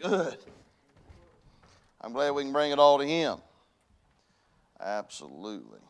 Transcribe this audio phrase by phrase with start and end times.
[0.00, 0.36] Good.
[2.00, 3.38] I'm glad we can bring it all to Him.
[4.80, 5.80] Absolutely.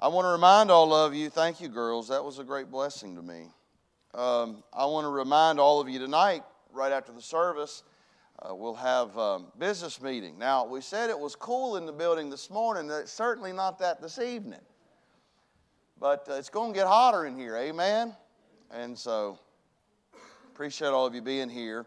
[0.00, 2.08] I want to remind all of you, thank you, girls.
[2.08, 3.48] That was a great blessing to me.
[4.14, 7.82] Um, I want to remind all of you tonight, right after the service,
[8.38, 10.38] uh, we'll have a um, business meeting.
[10.38, 12.90] Now, we said it was cool in the building this morning.
[12.90, 14.60] It's certainly not that this evening.
[16.00, 18.14] But uh, it's going to get hotter in here, amen?
[18.70, 19.38] And so,
[20.46, 21.84] appreciate all of you being here.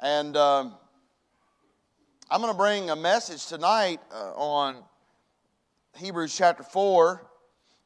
[0.00, 0.74] And um,
[2.30, 4.76] I'm going to bring a message tonight uh, on
[5.96, 7.26] Hebrews chapter 4.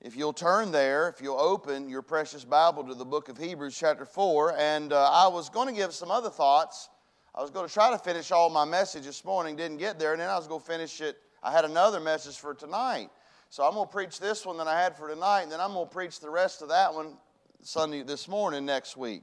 [0.03, 3.75] If you'll turn there, if you'll open your precious Bible to the book of Hebrews
[3.79, 4.59] chapter 4.
[4.59, 6.91] And uh, I was going to give some other thoughts.
[7.34, 10.12] I was going to try to finish all my message this morning, didn't get there,
[10.12, 11.17] and then I was going to finish it.
[11.42, 13.09] I had another message for tonight.
[13.48, 15.73] So I'm going to preach this one that I had for tonight, and then I'm
[15.73, 17.17] going to preach the rest of that one
[17.62, 19.23] Sunday this morning next week.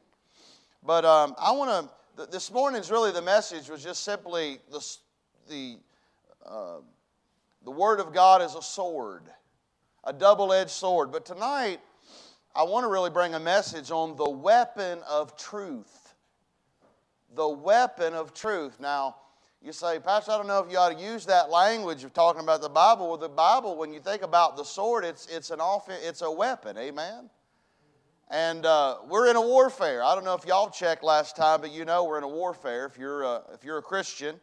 [0.83, 1.93] But um, I want to,
[2.25, 4.97] this morning's really the message was just simply the,
[5.47, 5.77] the,
[6.45, 6.77] uh,
[7.63, 9.23] the Word of God is a sword,
[10.03, 11.11] a double edged sword.
[11.11, 11.79] But tonight,
[12.55, 16.13] I want to really bring a message on the weapon of truth.
[17.35, 18.79] The weapon of truth.
[18.79, 19.15] Now,
[19.61, 22.41] you say, Pastor, I don't know if you ought to use that language of talking
[22.41, 23.07] about the Bible.
[23.09, 26.31] Well, the Bible, when you think about the sword, it's, it's, an off, it's a
[26.31, 26.77] weapon.
[26.77, 27.29] Amen?
[28.31, 30.03] And uh, we're in a warfare.
[30.03, 32.85] I don't know if y'all checked last time, but you know we're in a warfare.
[32.85, 34.39] If you're a, if you're a Christian,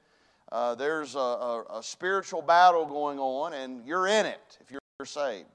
[0.50, 4.80] uh, there's a, a, a spiritual battle going on, and you're in it if you're
[5.04, 5.46] saved.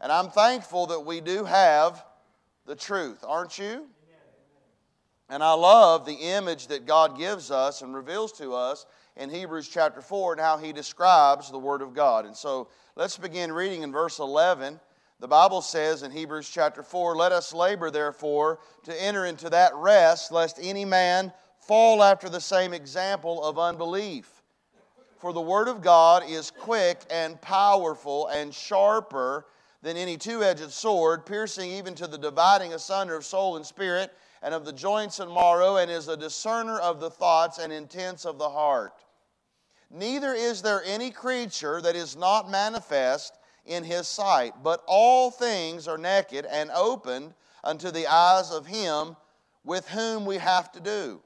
[0.00, 2.04] And I'm thankful that we do have
[2.66, 3.86] the truth, aren't you?
[5.30, 8.84] And I love the image that God gives us and reveals to us
[9.16, 12.26] in Hebrews chapter 4 and how he describes the Word of God.
[12.26, 14.78] And so let's begin reading in verse 11.
[15.24, 19.74] The Bible says in Hebrews chapter 4 Let us labor, therefore, to enter into that
[19.74, 24.42] rest, lest any man fall after the same example of unbelief.
[25.16, 29.46] For the Word of God is quick and powerful and sharper
[29.80, 34.12] than any two edged sword, piercing even to the dividing asunder of soul and spirit
[34.42, 38.26] and of the joints and marrow, and is a discerner of the thoughts and intents
[38.26, 38.92] of the heart.
[39.90, 45.88] Neither is there any creature that is not manifest in his sight, but all things
[45.88, 49.16] are naked and opened unto the eyes of him
[49.64, 51.20] with whom we have to do.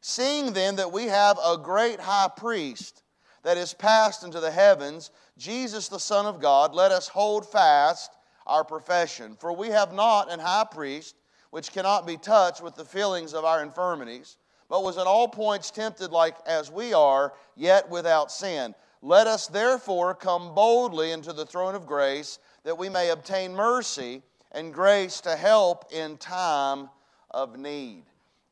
[0.00, 3.02] Seeing then that we have a great high priest
[3.42, 8.12] that is passed into the heavens, Jesus the Son of God, let us hold fast
[8.46, 9.36] our profession.
[9.38, 11.16] For we have not an high priest
[11.50, 14.36] which cannot be touched with the feelings of our infirmities,
[14.68, 18.74] but was at all points tempted like as we are, yet without sin.
[19.02, 24.22] Let us therefore come boldly into the throne of grace, that we may obtain mercy
[24.52, 26.88] and grace to help in time
[27.32, 28.04] of need.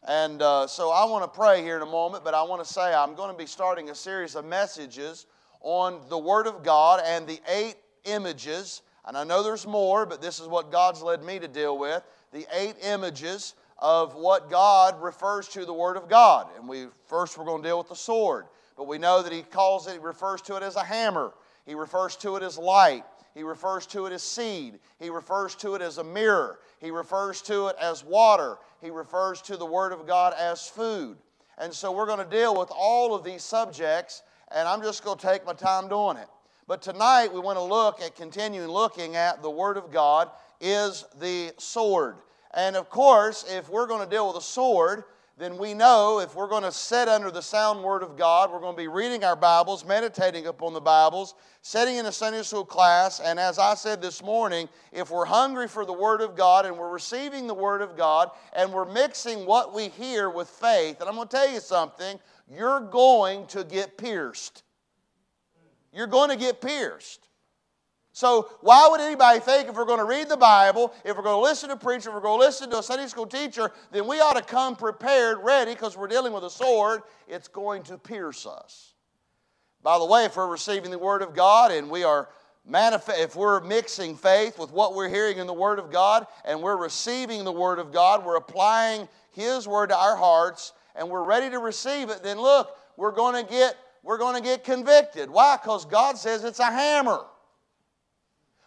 [0.07, 2.73] And uh, so I want to pray here in a moment, but I want to
[2.73, 5.27] say I'm going to be starting a series of messages
[5.61, 8.83] on the Word of God and the eight images.
[9.07, 12.03] And I know there's more, but this is what God's led me to deal with
[12.33, 16.49] the eight images of what God refers to the Word of God.
[16.57, 18.47] And we first we're going to deal with the sword,
[18.81, 21.35] but we know that He calls it, He refers to it as a hammer.
[21.67, 23.05] He refers to it as light.
[23.35, 24.79] He refers to it as seed.
[24.99, 26.61] He refers to it as a mirror.
[26.79, 28.57] He refers to it as water.
[28.81, 31.19] He refers to the Word of God as food.
[31.59, 35.19] And so we're going to deal with all of these subjects, and I'm just going
[35.19, 36.29] to take my time doing it.
[36.67, 41.05] But tonight we want to look at continuing looking at the Word of God is
[41.21, 42.17] the sword.
[42.55, 45.05] And of course, if we're going to deal with a sword,
[45.41, 48.61] then we know if we're going to sit under the sound word of God, we're
[48.61, 52.63] going to be reading our Bibles, meditating upon the Bibles, sitting in a Sunday school
[52.63, 56.67] class, and as I said this morning, if we're hungry for the word of God
[56.67, 61.01] and we're receiving the word of God and we're mixing what we hear with faith,
[61.01, 64.63] and I'm going to tell you something, you're going to get pierced.
[65.91, 67.30] You're going to get pierced.
[68.13, 71.37] So, why would anybody think if we're going to read the Bible, if we're going
[71.37, 73.71] to listen to a preacher, if we're going to listen to a Sunday school teacher,
[73.93, 77.03] then we ought to come prepared, ready, because we're dealing with a sword.
[77.29, 78.95] It's going to pierce us.
[79.83, 82.29] By the way, if we're receiving the Word of God and we are
[82.67, 86.61] manifest, if we're mixing faith with what we're hearing in the Word of God and
[86.61, 91.25] we're receiving the Word of God, we're applying His Word to our hearts and we're
[91.25, 95.29] ready to receive it, then look, we're going to get we're going to get convicted.
[95.29, 95.59] Why?
[95.61, 97.21] Because God says it's a hammer.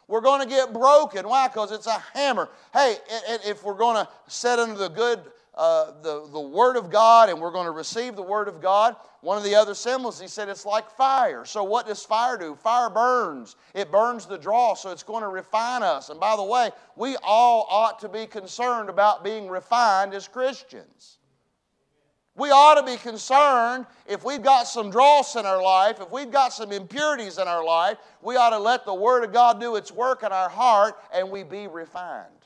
[0.07, 1.27] We're going to get broken.
[1.27, 1.47] Why?
[1.47, 2.49] Because it's a hammer.
[2.73, 2.97] Hey,
[3.45, 5.19] if we're going to set under the good,
[5.55, 8.95] uh, the, the Word of God, and we're going to receive the Word of God,
[9.21, 11.45] one of the other symbols, he said it's like fire.
[11.45, 12.55] So, what does fire do?
[12.55, 13.55] Fire burns.
[13.73, 16.09] It burns the draw, so it's going to refine us.
[16.09, 21.19] And by the way, we all ought to be concerned about being refined as Christians.
[22.35, 26.31] We ought to be concerned if we've got some dross in our life, if we've
[26.31, 29.75] got some impurities in our life, we ought to let the Word of God do
[29.75, 32.42] its work in our heart and we be refined.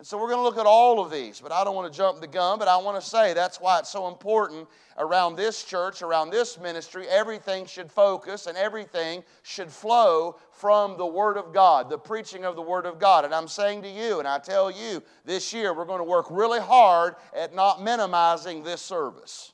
[0.00, 1.94] And so we're going to look at all of these, but I don't want to
[1.94, 4.66] jump the gun, but I want to say that's why it's so important
[4.96, 7.06] around this church, around this ministry.
[7.06, 12.56] Everything should focus and everything should flow from the Word of God, the preaching of
[12.56, 13.26] the Word of God.
[13.26, 16.28] And I'm saying to you, and I tell you, this year we're going to work
[16.30, 19.52] really hard at not minimizing this service.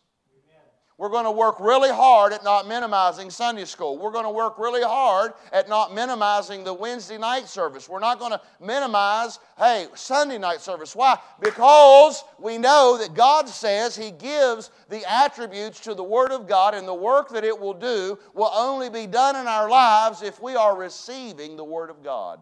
[0.99, 3.99] We're going to work really hard at not minimizing Sunday school.
[3.99, 7.87] We're going to work really hard at not minimizing the Wednesday night service.
[7.87, 10.97] We're not going to minimize, hey, Sunday night service.
[10.97, 11.19] Why?
[11.39, 16.75] Because we know that God says He gives the attributes to the Word of God,
[16.75, 20.41] and the work that it will do will only be done in our lives if
[20.41, 22.41] we are receiving the Word of God.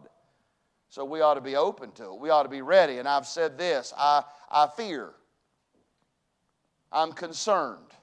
[0.87, 2.19] So we ought to be open to it.
[2.21, 2.99] We ought to be ready.
[2.99, 5.11] And I've said this I, I fear,
[6.89, 7.94] I'm concerned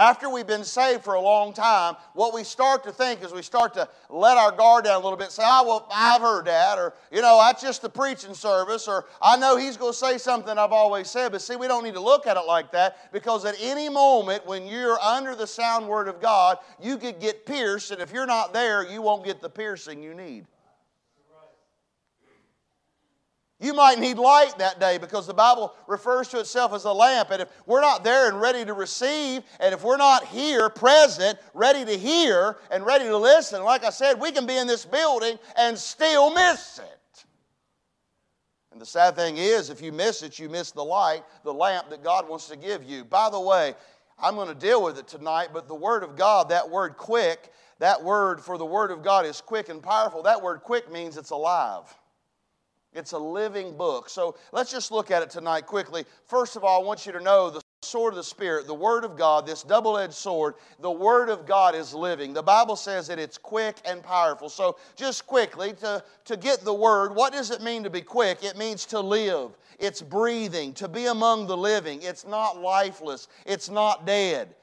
[0.00, 3.42] after we've been saved for a long time, what we start to think is we
[3.42, 6.78] start to let our guard down a little bit, say, oh, well, I've heard that,
[6.78, 10.16] or, you know, that's just the preaching service, or I know he's going to say
[10.16, 11.32] something I've always said.
[11.32, 14.46] But see, we don't need to look at it like that because at any moment
[14.46, 18.26] when you're under the sound word of God, you could get pierced, and if you're
[18.26, 20.46] not there, you won't get the piercing you need.
[23.60, 27.30] You might need light that day because the Bible refers to itself as a lamp.
[27.30, 31.38] And if we're not there and ready to receive, and if we're not here, present,
[31.52, 34.86] ready to hear, and ready to listen, like I said, we can be in this
[34.86, 37.26] building and still miss it.
[38.72, 41.90] And the sad thing is, if you miss it, you miss the light, the lamp
[41.90, 43.04] that God wants to give you.
[43.04, 43.74] By the way,
[44.18, 47.52] I'm going to deal with it tonight, but the Word of God, that word quick,
[47.78, 50.22] that word for the Word of God is quick and powerful.
[50.22, 51.94] That word quick means it's alive.
[52.92, 54.08] It's a living book.
[54.08, 56.04] So let's just look at it tonight quickly.
[56.26, 59.04] First of all, I want you to know the sword of the Spirit, the Word
[59.04, 62.32] of God, this double edged sword, the Word of God is living.
[62.32, 64.48] The Bible says that it's quick and powerful.
[64.48, 68.44] So, just quickly, to, to get the Word, what does it mean to be quick?
[68.44, 72.02] It means to live, it's breathing, to be among the living.
[72.02, 74.54] It's not lifeless, it's not dead.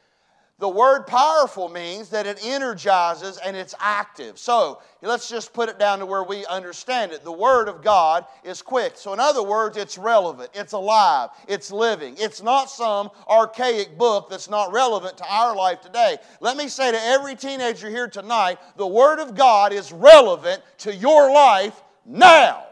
[0.59, 4.39] The word powerful means that it energizes and it's active.
[4.39, 7.24] So let's just put it down to where we understand it.
[7.24, 8.94] The Word of God is quick.
[8.95, 12.15] So, in other words, it's relevant, it's alive, it's living.
[12.18, 16.18] It's not some archaic book that's not relevant to our life today.
[16.39, 20.95] Let me say to every teenager here tonight the Word of God is relevant to
[20.95, 22.67] your life now.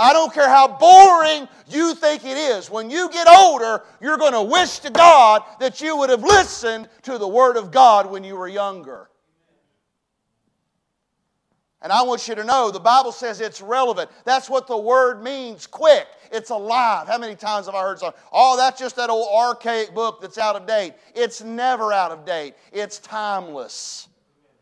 [0.00, 2.70] I don't care how boring you think it is.
[2.70, 6.88] When you get older, you're going to wish to God that you would have listened
[7.02, 9.10] to the Word of God when you were younger.
[11.82, 14.10] And I want you to know the Bible says it's relevant.
[14.24, 16.06] That's what the word means quick.
[16.30, 17.08] It's alive.
[17.08, 18.20] How many times have I heard something?
[18.32, 20.92] Oh, that's just that old archaic book that's out of date.
[21.14, 24.08] It's never out of date, it's timeless.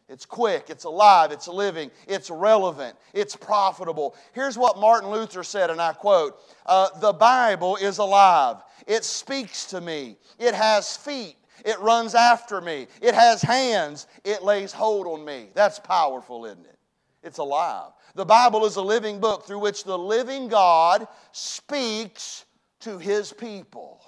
[0.08, 4.16] It's quick, it's alive, it's living, it's relevant, it's profitable.
[4.32, 8.56] Here's what Martin Luther said, and I quote uh, The Bible is alive.
[8.87, 10.16] It speaks to me.
[10.38, 11.37] It has feet.
[11.64, 12.87] It runs after me.
[13.02, 14.06] It has hands.
[14.25, 15.50] It lays hold on me.
[15.55, 16.78] That's powerful, isn't it?
[17.22, 17.90] It's alive.
[18.14, 22.46] The Bible is a living book through which the living God speaks
[22.81, 24.00] to his people.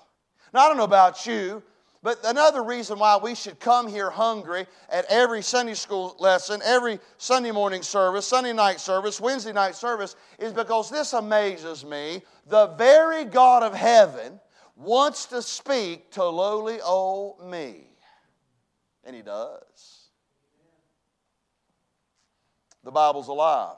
[0.55, 1.62] Now, I don't know about you,
[2.02, 6.99] but another reason why we should come here hungry at every Sunday school lesson, every
[7.19, 12.23] Sunday morning service, Sunday night service, Wednesday night service, is because this amazes me.
[12.47, 14.40] The very God of heaven
[14.76, 17.85] wants to speak to lowly old me.
[19.04, 20.09] And He does.
[22.83, 23.76] The Bible's alive.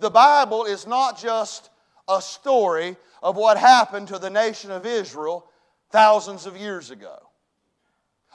[0.00, 1.70] The Bible is not just
[2.08, 5.48] a story of what happened to the nation of Israel
[5.92, 7.27] thousands of years ago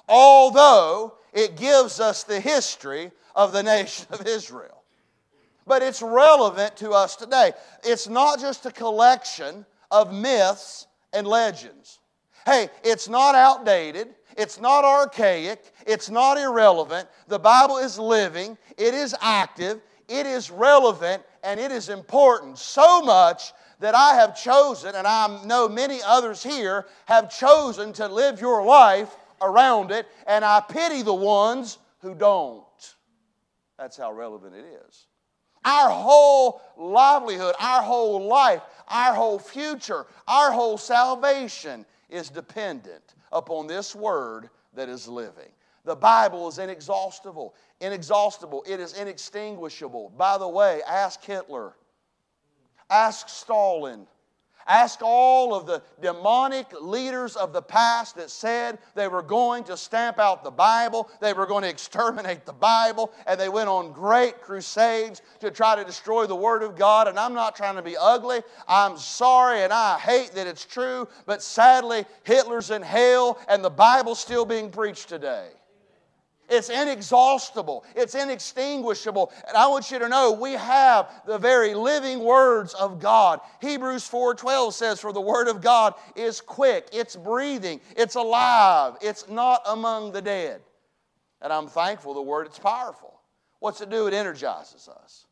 [0.08, 4.84] although it gives us the history of the nation of Israel.
[5.66, 7.54] But it's relevant to us today.
[7.84, 12.00] It's not just a collection of myths and legends.
[12.46, 14.10] Hey, it's not outdated.
[14.38, 15.64] It's not archaic.
[15.88, 17.08] It's not irrelevant.
[17.28, 18.58] The Bible is living.
[18.78, 19.80] It is active.
[20.10, 21.24] It is relevant.
[21.44, 26.42] And it is important so much that I have chosen, and I know many others
[26.42, 32.16] here have chosen to live your life around it, and I pity the ones who
[32.16, 32.64] don't.
[33.78, 35.08] That's how relevant it is.
[35.66, 43.68] Our whole livelihood, our whole life, our whole future, our whole salvation is dependent upon
[43.68, 45.52] this word that is living.
[45.86, 48.64] The Bible is inexhaustible, inexhaustible.
[48.68, 50.14] It is inextinguishable.
[50.18, 51.76] By the way, ask Hitler,
[52.90, 54.08] ask Stalin,
[54.68, 59.76] Ask all of the demonic leaders of the past that said they were going to
[59.76, 63.92] stamp out the Bible, they were going to exterminate the Bible, and they went on
[63.92, 67.08] great crusades to try to destroy the Word of God.
[67.08, 68.42] And I'm not trying to be ugly.
[68.68, 73.70] I'm sorry and I hate that it's true, but sadly, Hitler's in hell and the
[73.70, 75.50] Bible's still being preached today.
[76.50, 77.86] It's inexhaustible.
[77.96, 79.32] It's inextinguishable.
[79.48, 83.40] And I want you to know we have the very living words of God.
[83.62, 89.28] Hebrews 4:12 says for the word of God is quick, it's breathing, it's alive, it's
[89.30, 90.62] not among the dead.
[91.42, 93.20] And I'm thankful the word it's powerful.
[93.60, 94.08] What's it do?
[94.08, 95.26] It energizes us.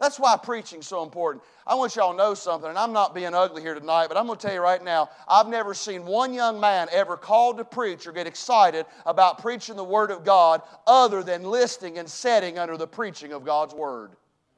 [0.00, 1.42] That's why preaching's so important.
[1.66, 4.26] I want y'all to know something, and I'm not being ugly here tonight, but I'm
[4.26, 7.64] going to tell you right now, I've never seen one young man ever called to
[7.64, 12.58] preach or get excited about preaching the Word of God other than listening and setting
[12.60, 14.12] under the preaching of God's Word.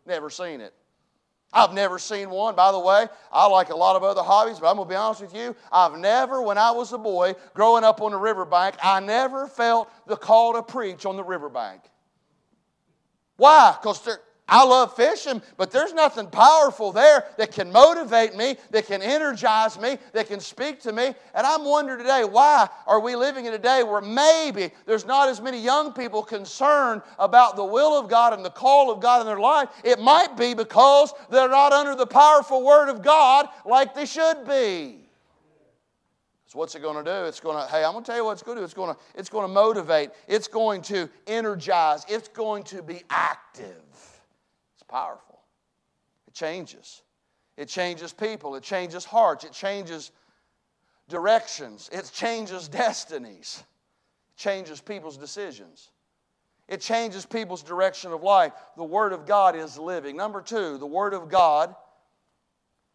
[0.07, 0.75] Never seen it.
[1.53, 2.55] I've never seen one.
[2.55, 4.97] By the way, I like a lot of other hobbies, but I'm going to be
[4.97, 5.57] honest with you.
[5.73, 9.91] I've never, when I was a boy growing up on the riverbank, I never felt
[10.07, 11.81] the call to preach on the riverbank.
[13.37, 13.75] Why?
[13.81, 14.07] Because
[14.51, 19.79] I love fishing, but there's nothing powerful there that can motivate me, that can energize
[19.79, 21.15] me, that can speak to me.
[21.35, 25.29] And I'm wondering today, why are we living in a day where maybe there's not
[25.29, 29.21] as many young people concerned about the will of God and the call of God
[29.21, 29.69] in their life?
[29.85, 34.45] It might be because they're not under the powerful Word of God like they should
[34.49, 34.97] be.
[36.47, 37.27] So what's it going to do?
[37.27, 38.65] It's going to, hey, I'm going to tell you what it's going to do.
[38.65, 40.11] It's going to, it's going to motivate.
[40.27, 42.05] It's going to energize.
[42.09, 43.81] It's going to be active
[44.91, 45.41] powerful.
[46.27, 47.03] It changes.
[47.57, 48.57] It changes people.
[48.57, 49.45] It changes hearts.
[49.45, 50.11] It changes
[51.09, 51.89] directions.
[51.93, 53.63] It changes destinies.
[54.31, 55.91] It changes people's decisions.
[56.69, 58.53] It changes people's direction of life.
[58.77, 60.17] The Word of God is living.
[60.17, 61.75] Number two, the Word of God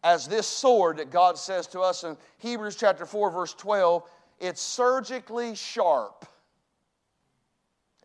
[0.02, 4.60] as this sword that God says to us in Hebrews chapter 4, verse 12, it's
[4.60, 6.26] surgically sharp.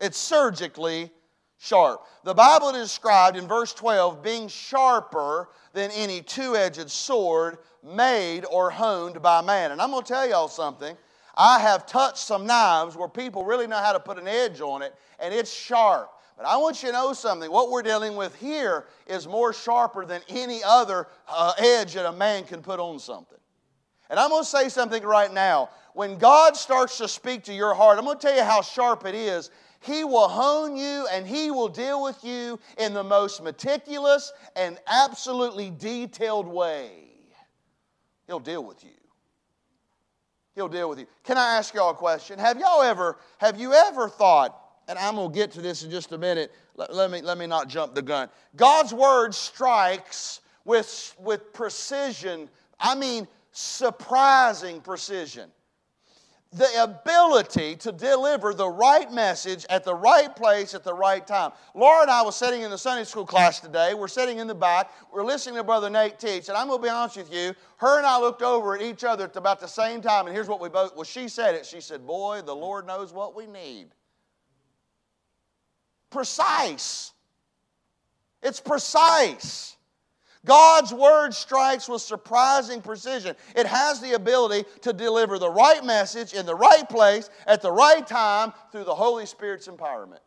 [0.00, 1.12] It's surgically
[1.62, 2.04] sharp.
[2.24, 8.70] The Bible described in verse 12 being sharper than any two edged sword made or
[8.70, 9.70] honed by man.
[9.70, 10.96] And I'm going to tell y'all something.
[11.36, 14.82] I have touched some knives where people really know how to put an edge on
[14.82, 16.10] it, and it's sharp.
[16.36, 17.50] But I want you to know something.
[17.50, 22.12] What we're dealing with here is more sharper than any other uh, edge that a
[22.12, 23.38] man can put on something.
[24.10, 25.70] And I'm going to say something right now.
[25.94, 29.06] When God starts to speak to your heart, I'm going to tell you how sharp
[29.06, 29.50] it is.
[29.82, 34.78] He will hone you and He will deal with you in the most meticulous and
[34.86, 36.92] absolutely detailed way.
[38.26, 38.90] He'll deal with you.
[40.54, 41.06] He'll deal with you.
[41.24, 42.38] Can I ask y'all a question?
[42.38, 45.90] Have y'all ever, have you ever thought, and I'm going to get to this in
[45.90, 48.28] just a minute, let, let, me, let me not jump the gun.
[48.54, 52.48] God's word strikes with, with precision,
[52.78, 55.50] I mean, surprising precision
[56.52, 61.52] the ability to deliver the right message at the right place at the right time.
[61.74, 63.94] Laura and I was sitting in the Sunday school class today.
[63.94, 64.90] We're sitting in the back.
[65.10, 66.48] We're listening to Brother Nate teach.
[66.48, 67.54] And I'm going to be honest with you.
[67.78, 70.26] Her and I looked over at each other at about the same time.
[70.26, 71.64] And here's what we both, well, she said it.
[71.64, 73.86] She said, Boy, the Lord knows what we need.
[76.10, 77.12] Precise.
[78.42, 79.76] It's precise.
[80.44, 83.36] God's word strikes with surprising precision.
[83.54, 87.70] It has the ability to deliver the right message in the right place at the
[87.70, 90.18] right time through the Holy Spirit's empowerment.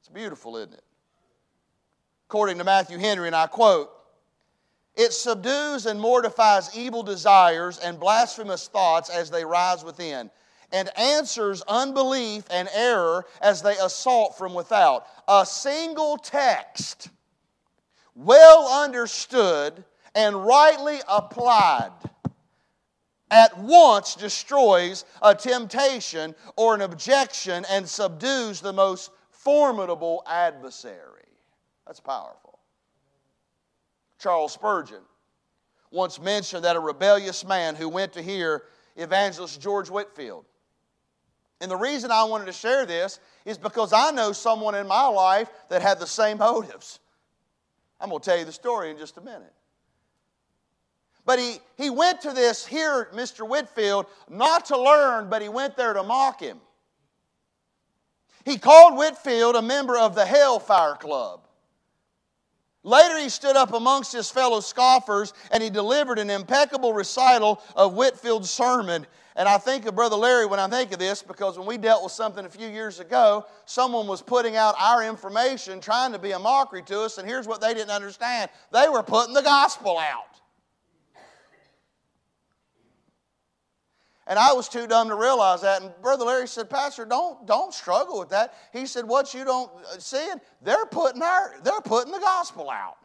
[0.00, 0.84] It's beautiful, isn't it?
[2.28, 3.90] According to Matthew Henry, and I quote,
[4.94, 10.30] it subdues and mortifies evil desires and blasphemous thoughts as they rise within,
[10.70, 15.06] and answers unbelief and error as they assault from without.
[15.28, 17.08] A single text
[18.14, 21.92] well understood and rightly applied,
[23.30, 31.22] at once destroys a temptation or an objection and subdues the most formidable adversary.
[31.86, 32.58] That's powerful.
[34.18, 35.02] Charles Spurgeon
[35.90, 38.62] once mentioned that a rebellious man who went to hear
[38.96, 40.44] evangelist George Whitefield.
[41.60, 45.06] And the reason I wanted to share this is because I know someone in my
[45.06, 46.98] life that had the same motives.
[48.02, 49.52] I'm going to tell you the story in just a minute.
[51.24, 53.46] But he, he went to this here, Mr.
[53.46, 56.58] Whitefield, not to learn, but he went there to mock him.
[58.44, 61.46] He called Whitefield a member of the Hellfire Club.
[62.82, 67.94] Later, he stood up amongst his fellow scoffers and he delivered an impeccable recital of
[67.94, 69.06] Whitefield's sermon.
[69.36, 72.02] And I think of Brother Larry when I think of this because when we dealt
[72.02, 76.32] with something a few years ago, someone was putting out our information trying to be
[76.32, 79.98] a mockery to us, and here's what they didn't understand they were putting the gospel
[79.98, 80.32] out.
[84.26, 85.82] And I was too dumb to realize that.
[85.82, 88.54] And Brother Larry said, Pastor, don't, don't struggle with that.
[88.72, 90.26] He said, What you don't uh, see,
[90.62, 92.96] they're putting, our, they're putting the gospel out.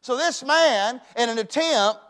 [0.00, 2.00] So this man, in an attempt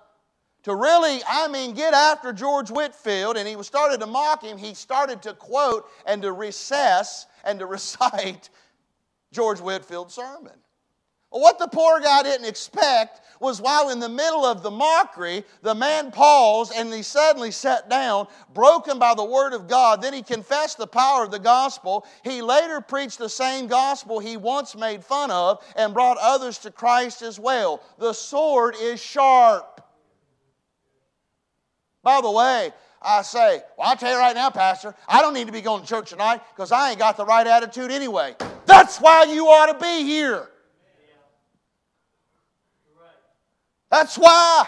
[0.65, 4.75] to really, I mean, get after George Whitefield, and he started to mock him, he
[4.75, 8.51] started to quote and to recess and to recite
[9.33, 10.53] George Whitefield's sermon.
[11.31, 15.75] What the poor guy didn't expect was while in the middle of the mockery, the
[15.75, 20.01] man paused and he suddenly sat down, broken by the word of God.
[20.01, 22.07] Then he confessed the power of the gospel.
[22.23, 26.71] He later preached the same gospel he once made fun of and brought others to
[26.71, 27.83] Christ as well.
[27.99, 29.74] The sword is sharp.
[32.05, 32.71] By the way,
[33.03, 35.83] I say, well, I'll tell you right now, Pastor, I don't need to be going
[35.83, 38.37] to church tonight because I ain't got the right attitude anyway.
[38.67, 40.49] That's why you ought to be here.
[43.91, 44.67] That's why.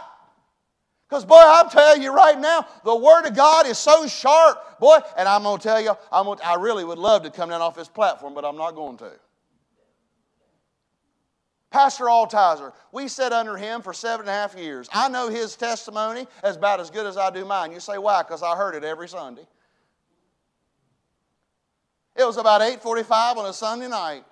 [1.08, 4.98] Because, boy, I'm telling you right now, the Word of God is so sharp, boy.
[5.16, 7.60] And I'm going to tell you, I'm gonna, I really would love to come down
[7.60, 9.12] off this platform, but I'm not going to.
[11.76, 14.88] Pastor Altizer, we sat under him for seven and a half years.
[14.94, 17.70] I know his testimony as about as good as I do mine.
[17.70, 18.22] You say, why?
[18.22, 19.46] Because I heard it every Sunday.
[22.16, 24.24] It was about 8.45 on a Sunday night.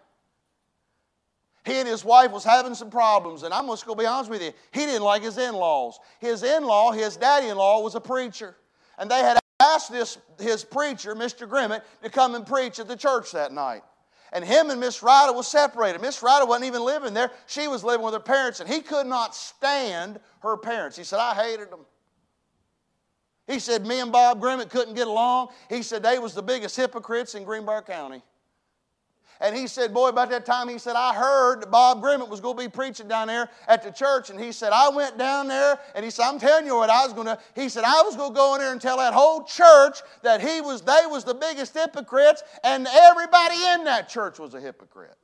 [1.66, 4.30] He and his wife was having some problems, and I'm just going to be honest
[4.30, 4.52] with you.
[4.72, 5.98] He didn't like his in-laws.
[6.20, 8.56] His in-law, his daddy-in-law, was a preacher.
[8.96, 11.46] And they had asked this, his preacher, Mr.
[11.46, 13.82] Grimmett, to come and preach at the church that night.
[14.34, 16.02] And him and Miss Ryder was separated.
[16.02, 17.30] Miss Ryder wasn't even living there.
[17.46, 20.96] She was living with her parents, and he could not stand her parents.
[20.96, 21.86] He said, I hated them.
[23.46, 25.48] He said, me and Bob Grimmett couldn't get along.
[25.68, 28.22] He said they was the biggest hypocrites in Greenbrier County.
[29.40, 32.40] And he said, Boy, about that time, he said, I heard that Bob Grimmett was
[32.40, 34.30] going to be preaching down there at the church.
[34.30, 37.04] And he said, I went down there, and he said, I'm telling you what I
[37.04, 37.38] was going to.
[37.54, 40.40] He said, I was going to go in there and tell that whole church that
[40.40, 45.16] he was, they was the biggest hypocrites, and everybody in that church was a hypocrite.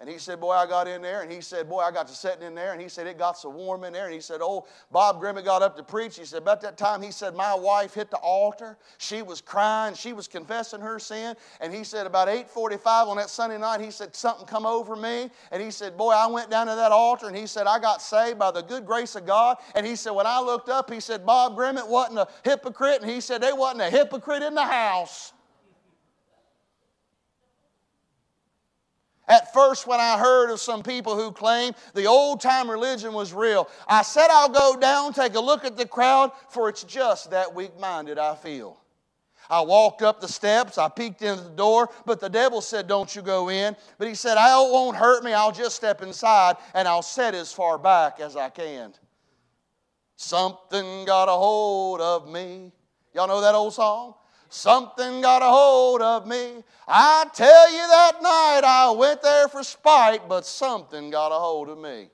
[0.00, 1.22] And he said, Boy, I got in there.
[1.22, 2.72] And he said, Boy, I got to sitting in there.
[2.72, 4.06] And he said, It got so warm in there.
[4.06, 6.18] And he said, Oh, Bob Grimmett got up to preach.
[6.18, 8.76] He said, About that time, he said, My wife hit the altar.
[8.98, 9.94] She was crying.
[9.94, 11.36] She was confessing her sin.
[11.60, 15.30] And he said, About 8.45 on that Sunday night, he said, Something come over me.
[15.52, 17.28] And he said, Boy, I went down to that altar.
[17.28, 19.58] And he said, I got saved by the good grace of God.
[19.76, 23.00] And he said, When I looked up, he said, Bob Grimmett wasn't a hypocrite.
[23.02, 25.33] And he said, There wasn't a hypocrite in the house.
[29.34, 33.32] At first, when I heard of some people who claimed the old time religion was
[33.32, 37.32] real, I said I'll go down, take a look at the crowd, for it's just
[37.32, 38.78] that weak minded I feel.
[39.50, 43.12] I walked up the steps, I peeked into the door, but the devil said, Don't
[43.16, 43.74] you go in.
[43.98, 47.52] But he said, I won't hurt me, I'll just step inside and I'll sit as
[47.52, 48.94] far back as I can.
[50.14, 52.70] Something got a hold of me.
[53.12, 54.14] Y'all know that old song?
[54.54, 56.62] Something got a hold of me.
[56.86, 61.68] I tell you that night I went there for spite, but something got a hold
[61.68, 62.08] of me.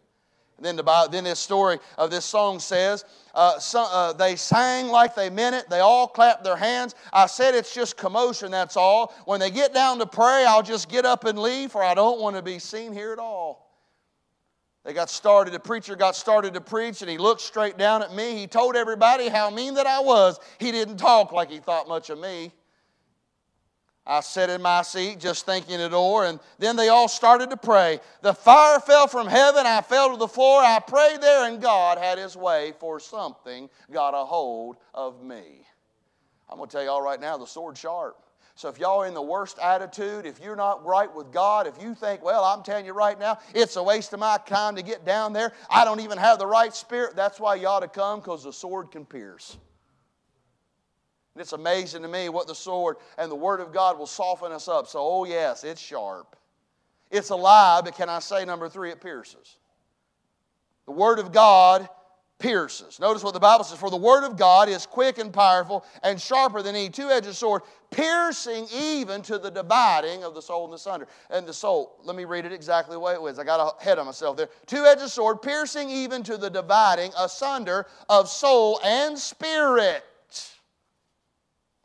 [0.57, 5.15] And then, the, then this story of this song says, uh, uh, they sang like
[5.15, 5.69] they meant it.
[5.69, 6.95] They all clapped their hands.
[7.13, 9.15] I said it's just commotion, that's all.
[9.27, 12.23] When they get down to pray, I'll just get up and leave, for I don't
[12.23, 13.70] want to be seen here at all.
[14.85, 18.15] They got started, the preacher got started to preach, and he looked straight down at
[18.15, 18.39] me.
[18.39, 20.41] He told everybody how mean that I was.
[20.59, 22.53] He didn't talk like he thought much of me.
[24.07, 27.57] I sat in my seat just thinking it over, and then they all started to
[27.59, 28.01] pray.
[28.23, 30.63] The fire fell from heaven, I fell to the floor.
[30.63, 35.67] I prayed there, and God had his way, for something got a hold of me.
[36.49, 38.17] I'm going to tell you all right now the sword's sharp.
[38.61, 41.83] So if y'all are in the worst attitude, if you're not right with God, if
[41.83, 44.83] you think, well, I'm telling you right now, it's a waste of my time to
[44.83, 47.89] get down there, I don't even have the right spirit, that's why you ought to
[47.89, 49.57] come because the sword can pierce.
[51.35, 54.53] And it's amazing to me what the sword and the Word of God will soften
[54.53, 54.89] us up.
[54.89, 56.37] So, oh, yes, it's sharp.
[57.11, 59.57] It's alive, but can I say, number three, it pierces.
[60.85, 61.89] The Word of God
[62.41, 62.99] pierces.
[62.99, 66.21] Notice what the Bible says For the word of God is quick and powerful and
[66.21, 70.73] sharper than any two edged sword, piercing even to the dividing of the soul and
[70.73, 71.07] the sunder.
[71.31, 73.39] And the soul, let me read it exactly the way it was.
[73.39, 74.49] I got ahead of myself there.
[74.67, 80.05] Two edged sword, piercing even to the dividing asunder of soul and spirit.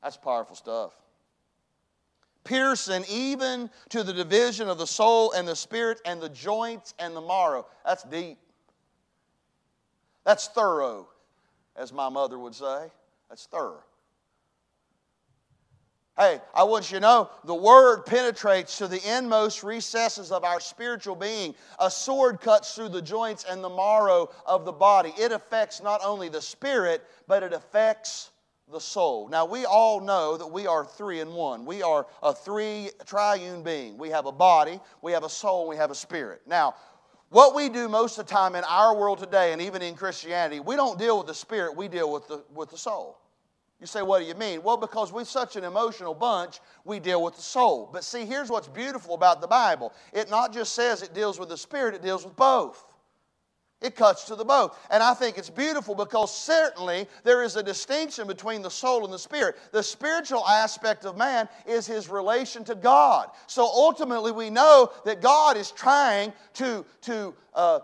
[0.02, 0.94] That's powerful stuff.
[2.44, 7.16] Piercing even to the division of the soul and the spirit and the joints and
[7.16, 7.66] the marrow.
[7.84, 8.38] That's deep.
[10.26, 11.08] That's thorough,
[11.76, 12.88] as my mother would say.
[13.30, 13.84] That's thorough.
[16.18, 20.62] Hey, I want you to know the word penetrates to the inmost recesses of our
[20.62, 21.54] spiritual being.
[21.80, 25.14] A sword cuts through the joints and the marrow of the body.
[25.18, 28.32] It affects not only the spirit, but it affects
[28.72, 29.28] the soul.
[29.28, 31.66] Now, we all know that we are three in one.
[31.66, 33.98] We are a three triune being.
[33.98, 36.42] We have a body, we have a soul, we have a spirit.
[36.48, 36.76] Now,
[37.36, 40.62] what we do most of the time in our world today, and even in Christianity,
[40.62, 43.18] we don't deal with the spirit, we deal with the, with the soul.
[43.82, 44.64] You say, what do you mean?
[44.64, 47.90] Well, because we're such an emotional bunch, we deal with the soul.
[47.92, 51.50] But see, here's what's beautiful about the Bible it not just says it deals with
[51.50, 52.95] the spirit, it deals with both.
[53.86, 54.76] It cuts to the both.
[54.90, 59.14] And I think it's beautiful because certainly there is a distinction between the soul and
[59.14, 59.58] the spirit.
[59.72, 63.30] The spiritual aspect of man is his relation to God.
[63.46, 67.82] So ultimately, we know that God is trying to, to uh,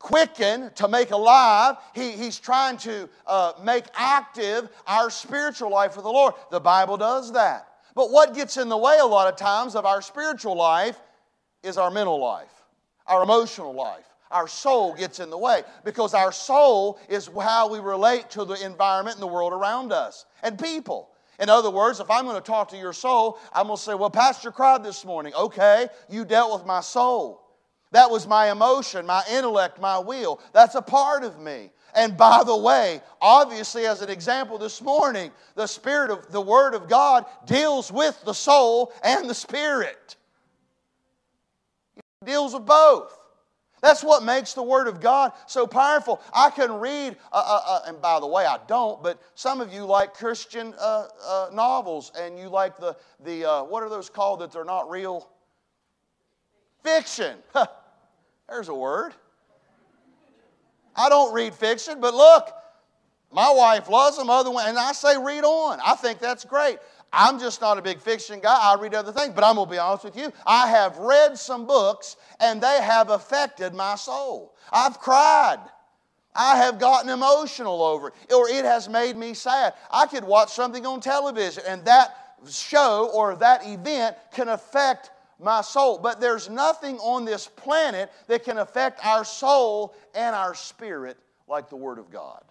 [0.00, 1.76] quicken, to make alive.
[1.94, 6.34] He, he's trying to uh, make active our spiritual life with the Lord.
[6.50, 7.68] The Bible does that.
[7.94, 10.98] But what gets in the way a lot of times of our spiritual life
[11.62, 12.64] is our mental life,
[13.06, 14.09] our emotional life.
[14.30, 18.64] Our soul gets in the way because our soul is how we relate to the
[18.64, 21.10] environment and the world around us and people.
[21.40, 23.94] In other words, if I'm going to talk to your soul, I'm going to say,
[23.94, 25.32] Well, Pastor cried this morning.
[25.34, 27.42] Okay, you dealt with my soul.
[27.92, 30.40] That was my emotion, my intellect, my will.
[30.52, 31.70] That's a part of me.
[31.94, 36.74] And by the way, obviously, as an example this morning, the Spirit of the Word
[36.74, 40.16] of God deals with the soul and the Spirit.
[41.96, 43.19] It deals with both.
[43.80, 46.20] That's what makes the Word of God so powerful.
[46.32, 49.72] I can read, uh, uh, uh, and by the way, I don't, but some of
[49.72, 54.10] you like Christian uh, uh, novels and you like the, the uh, what are those
[54.10, 55.28] called that they're not real?
[56.82, 57.36] Fiction.
[58.48, 59.14] There's a word.
[60.94, 62.52] I don't read fiction, but look,
[63.32, 65.78] my wife loves them, other one, and I say read on.
[65.84, 66.78] I think that's great.
[67.12, 68.56] I'm just not a big fiction guy.
[68.56, 70.32] I read other things, but I'm going to be honest with you.
[70.46, 74.54] I have read some books, and they have affected my soul.
[74.72, 75.58] I've cried.
[76.34, 79.74] I have gotten emotional over it, or it has made me sad.
[79.90, 85.60] I could watch something on television, and that show or that event can affect my
[85.62, 85.98] soul.
[85.98, 91.16] But there's nothing on this planet that can affect our soul and our spirit
[91.48, 92.44] like the Word of God.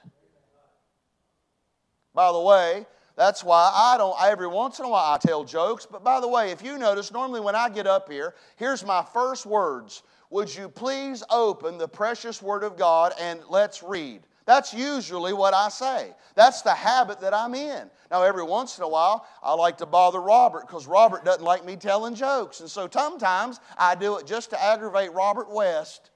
[2.13, 2.85] By the way,
[3.19, 5.85] that's why I don't, every once in a while I tell jokes.
[5.85, 9.03] But by the way, if you notice, normally when I get up here, here's my
[9.13, 14.21] first words Would you please open the precious Word of God and let's read?
[14.45, 16.15] That's usually what I say.
[16.35, 17.89] That's the habit that I'm in.
[18.09, 21.65] Now, every once in a while, I like to bother Robert because Robert doesn't like
[21.65, 22.61] me telling jokes.
[22.61, 26.11] And so sometimes I do it just to aggravate Robert West.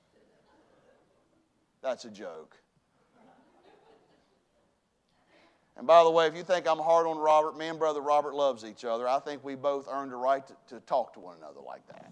[1.82, 2.56] That's a joke.
[5.76, 8.36] And by the way, if you think I'm hard on Robert, me and Brother Robert
[8.36, 9.08] loves each other.
[9.08, 12.12] I think we both earned a right to, to talk to one another like that.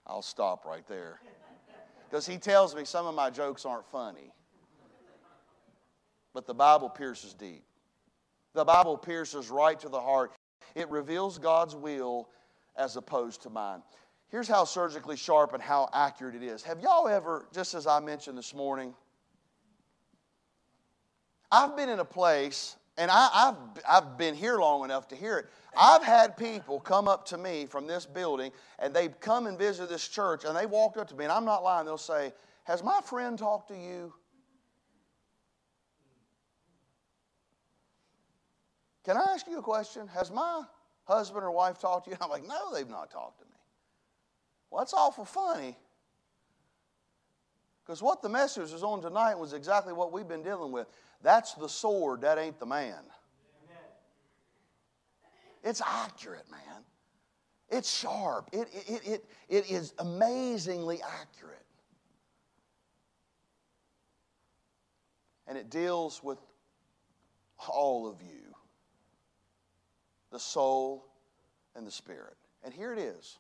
[0.08, 1.20] I'll stop right there.
[2.10, 4.32] Because he tells me some of my jokes aren't funny.
[6.34, 7.64] But the Bible pierces deep.
[8.54, 10.32] The Bible pierces right to the heart.
[10.74, 12.30] It reveals God's will
[12.76, 13.82] as opposed to mine.
[14.30, 16.64] Here's how surgically sharp and how accurate it is.
[16.64, 18.94] Have y'all ever, just as I mentioned this morning,
[21.52, 23.58] I've been in a place, and I, have
[23.88, 25.46] I've been here long enough to hear it.
[25.78, 29.90] I've had people come up to me from this building and they've come and visited
[29.90, 32.34] this church and they walked up to me, and I'm not lying, they'll say,
[32.64, 34.14] Has my friend talked to you?
[39.04, 40.08] Can I ask you a question?
[40.08, 40.64] Has my
[41.04, 42.18] husband or wife talked to you?
[42.22, 43.55] I'm like, No, they've not talked to me.
[44.70, 45.78] Well, that's awful funny.
[47.86, 50.88] Because what the message was on tonight was exactly what we've been dealing with.
[51.22, 53.04] That's the sword, that ain't the man.
[55.64, 56.84] It's accurate, man.
[57.70, 58.50] It's sharp.
[58.54, 61.66] It, it, it, it is amazingly accurate.
[65.48, 66.38] And it deals with
[67.68, 68.54] all of you
[70.32, 71.08] the soul
[71.76, 72.36] and the spirit.
[72.64, 73.40] And here it is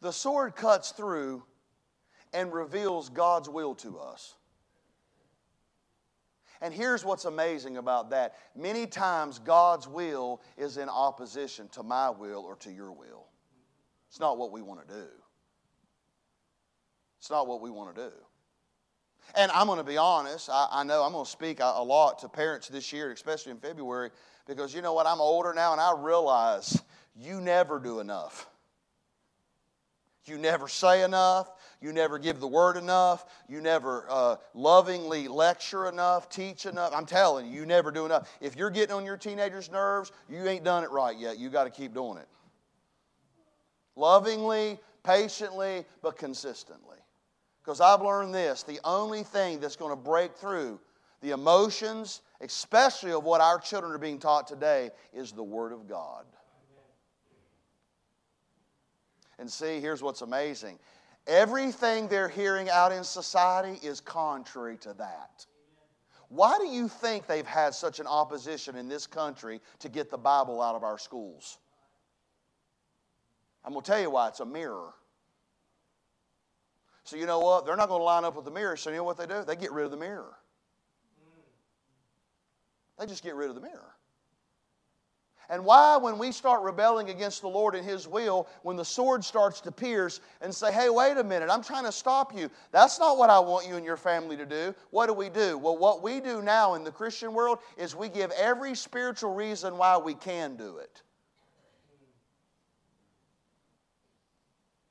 [0.00, 1.42] the sword cuts through
[2.32, 4.34] and reveals God's will to us.
[6.60, 12.10] And here's what's amazing about that many times God's will is in opposition to my
[12.10, 13.26] will or to your will.
[14.08, 15.06] It's not what we want to do.
[17.18, 18.12] It's not what we want to do.
[19.36, 21.84] And I'm going to be honest, I, I know I'm going to speak a, a
[21.84, 24.10] lot to parents this year, especially in February,
[24.46, 25.06] because you know what?
[25.06, 26.80] I'm older now and I realize
[27.14, 28.48] you never do enough.
[30.28, 31.50] You never say enough.
[31.80, 33.24] You never give the word enough.
[33.48, 36.92] You never uh, lovingly lecture enough, teach enough.
[36.94, 38.28] I'm telling you, you never do enough.
[38.40, 41.38] If you're getting on your teenager's nerves, you ain't done it right yet.
[41.38, 42.28] You got to keep doing it.
[43.94, 46.98] Lovingly, patiently, but consistently.
[47.62, 50.80] Because I've learned this the only thing that's going to break through
[51.20, 55.88] the emotions, especially of what our children are being taught today, is the Word of
[55.88, 56.24] God.
[59.38, 60.78] And see, here's what's amazing
[61.26, 65.44] everything they're hearing out in society is contrary to that.
[66.28, 70.18] Why do you think they've had such an opposition in this country to get the
[70.18, 71.58] Bible out of our schools?
[73.64, 74.94] I'm going to tell you why it's a mirror.
[77.04, 77.64] So, you know what?
[77.64, 78.76] They're not going to line up with the mirror.
[78.76, 79.42] So, you know what they do?
[79.42, 80.36] They get rid of the mirror.
[82.98, 83.94] They just get rid of the mirror.
[85.50, 89.24] And why, when we start rebelling against the Lord and His will, when the sword
[89.24, 92.50] starts to pierce and say, hey, wait a minute, I'm trying to stop you.
[92.70, 94.74] That's not what I want you and your family to do.
[94.90, 95.56] What do we do?
[95.56, 99.78] Well, what we do now in the Christian world is we give every spiritual reason
[99.78, 101.02] why we can do it.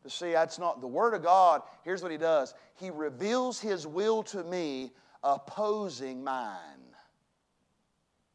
[0.02, 1.62] But see, that's not the Word of God.
[1.84, 4.92] Here's what He does He reveals His will to me,
[5.22, 6.58] opposing mine.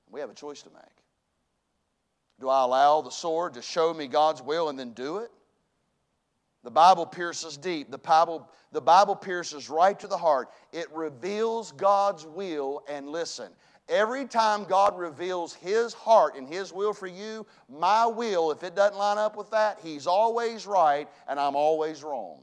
[0.08, 0.91] We have a choice to make.
[2.42, 5.30] Do I allow the sword to show me God's will and then do it?
[6.64, 7.88] The Bible pierces deep.
[7.88, 10.48] The Bible, the Bible pierces right to the heart.
[10.72, 13.52] It reveals God's will, and listen,
[13.88, 18.74] every time God reveals His heart and His will for you, my will, if it
[18.74, 22.40] doesn't line up with that, He's always right and I'm always wrong.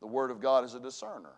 [0.00, 1.36] The Word of God is a discerner.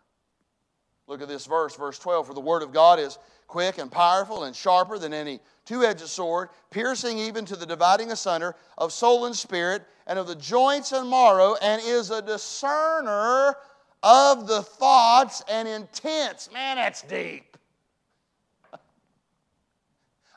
[1.10, 2.28] Look at this verse, verse 12.
[2.28, 3.18] For the Word of God is
[3.48, 8.12] quick and powerful and sharper than any two edged sword, piercing even to the dividing
[8.12, 13.56] asunder of soul and spirit and of the joints and marrow, and is a discerner
[14.04, 16.48] of the thoughts and intents.
[16.52, 17.56] Man, that's deep.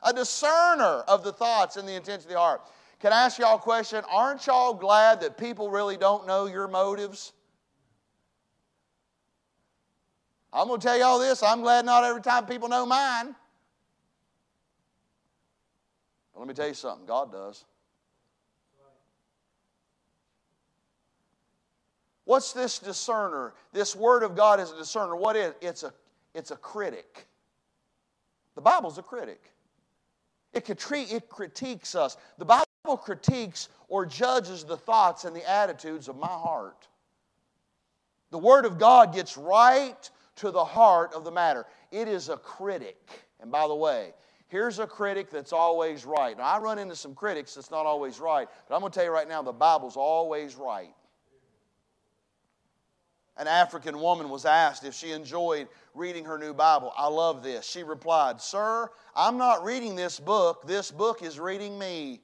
[0.02, 2.62] a discerner of the thoughts and the intents of the heart.
[2.98, 4.02] Can I ask y'all a question?
[4.10, 7.32] Aren't y'all glad that people really don't know your motives?
[10.54, 11.42] I'm going to tell you all this.
[11.42, 13.34] I'm glad not every time people know mine.
[16.32, 17.64] But let me tell you something God does.
[22.24, 23.52] What's this discerner?
[23.72, 25.16] This word of God is a discerner.
[25.16, 25.92] What is It's a,
[26.34, 27.26] it's a critic.
[28.54, 29.50] The Bible's a critic.
[30.52, 32.16] It, it critiques us.
[32.38, 36.86] The Bible critiques or judges the thoughts and the attitudes of my heart.
[38.30, 41.66] The Word of God gets right to the heart of the matter.
[41.90, 42.96] It is a critic.
[43.40, 44.12] And by the way,
[44.48, 46.36] here's a critic that's always right.
[46.36, 49.04] Now, I run into some critics that's not always right, but I'm going to tell
[49.04, 50.94] you right now the Bible's always right.
[53.36, 56.92] An African woman was asked if she enjoyed reading her new Bible.
[56.96, 57.66] I love this.
[57.66, 60.66] She replied, Sir, I'm not reading this book.
[60.66, 62.20] This book is reading me.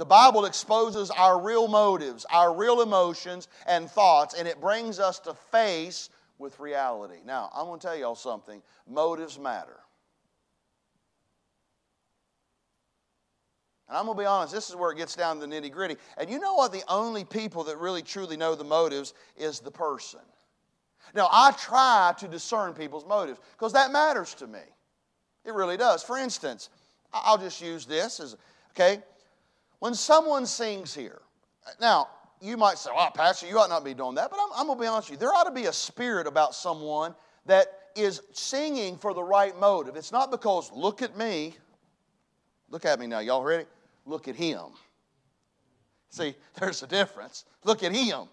[0.00, 5.18] The Bible exposes our real motives, our real emotions and thoughts, and it brings us
[5.18, 6.08] to face
[6.38, 7.18] with reality.
[7.26, 9.78] Now, I'm going to tell y'all something motives matter.
[13.90, 15.70] And I'm going to be honest, this is where it gets down to the nitty
[15.70, 15.98] gritty.
[16.16, 16.72] And you know what?
[16.72, 20.20] The only people that really truly know the motives is the person.
[21.14, 24.60] Now, I try to discern people's motives because that matters to me.
[25.44, 26.02] It really does.
[26.02, 26.70] For instance,
[27.12, 28.38] I'll just use this as,
[28.70, 29.02] okay,
[29.80, 31.20] when someone sings here,
[31.80, 32.08] now,
[32.40, 34.78] you might say, well, Pastor, you ought not be doing that, but I'm, I'm going
[34.78, 35.26] to be honest with you.
[35.26, 37.14] There ought to be a spirit about someone
[37.46, 37.66] that
[37.96, 39.96] is singing for the right motive.
[39.96, 41.54] It's not because, look at me.
[42.70, 43.18] Look at me now.
[43.18, 43.66] Y'all ready?
[44.06, 44.66] Look at him.
[46.08, 47.44] See, there's a difference.
[47.64, 48.28] Look at him.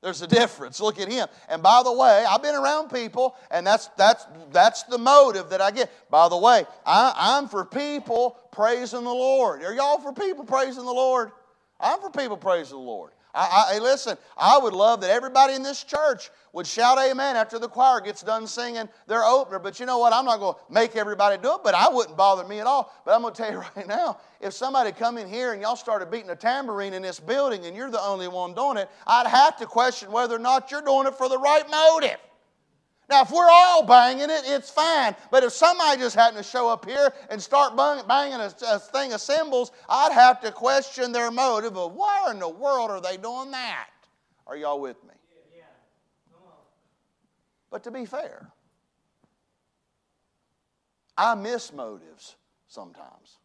[0.00, 0.80] There's a difference.
[0.80, 1.26] Look at him.
[1.48, 5.60] And by the way, I've been around people, and that's that's that's the motive that
[5.60, 5.90] I get.
[6.08, 9.62] By the way, I, am for people praising the Lord.
[9.64, 11.32] Are y'all for people praising the Lord?
[11.80, 13.10] I'm for people praising the Lord.
[13.34, 17.58] I, I, listen, I would love that everybody in this church would shout amen after
[17.58, 19.58] the choir gets done singing their opener.
[19.58, 20.12] But you know what?
[20.12, 22.92] I'm not going to make everybody do it, but I wouldn't bother me at all.
[23.04, 25.76] But I'm going to tell you right now, if somebody come in here and y'all
[25.76, 29.26] started beating a tambourine in this building and you're the only one doing it, I'd
[29.26, 32.18] have to question whether or not you're doing it for the right motive.
[33.08, 35.16] Now, if we're all banging it, it's fine.
[35.30, 39.14] But if somebody just happened to show up here and start banging a, a thing
[39.14, 43.16] of cymbals, I'd have to question their motive of why in the world are they
[43.16, 43.88] doing that?
[44.46, 45.14] Are y'all with me?
[45.56, 45.62] Yeah.
[47.70, 48.50] But to be fair,
[51.16, 52.36] I miss motives
[52.68, 53.38] sometimes.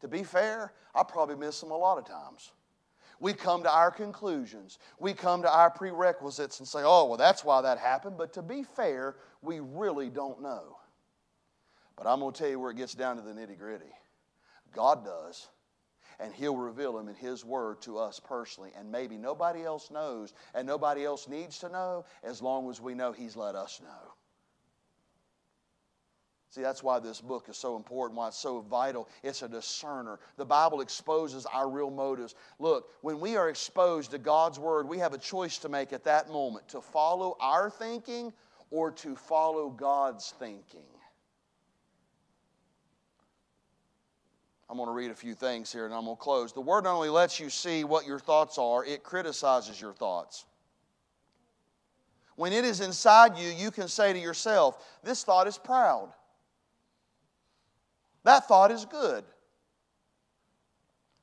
[0.00, 2.52] To be fair, I probably miss them a lot of times.
[3.20, 4.78] We come to our conclusions.
[4.98, 8.16] We come to our prerequisites and say, oh, well, that's why that happened.
[8.16, 10.76] But to be fair, we really don't know.
[11.96, 13.92] But I'm going to tell you where it gets down to the nitty gritty.
[14.72, 15.48] God does.
[16.20, 18.70] And He'll reveal them in His Word to us personally.
[18.78, 22.94] And maybe nobody else knows and nobody else needs to know as long as we
[22.94, 24.12] know He's let us know.
[26.50, 29.08] See, that's why this book is so important, why it's so vital.
[29.22, 30.18] It's a discerner.
[30.38, 32.34] The Bible exposes our real motives.
[32.58, 36.04] Look, when we are exposed to God's Word, we have a choice to make at
[36.04, 38.32] that moment to follow our thinking
[38.70, 40.80] or to follow God's thinking.
[44.70, 46.52] I'm going to read a few things here and I'm going to close.
[46.52, 50.46] The Word not only lets you see what your thoughts are, it criticizes your thoughts.
[52.36, 56.12] When it is inside you, you can say to yourself, This thought is proud.
[58.28, 59.24] That thought is good.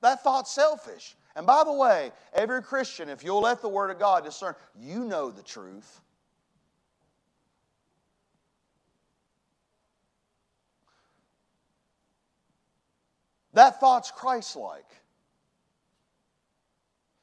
[0.02, 1.16] That thought's selfish.
[1.36, 5.06] And by the way, every Christian, if you'll let the Word of God discern, you
[5.06, 6.02] know the truth.
[13.54, 14.90] That thought's Christ like.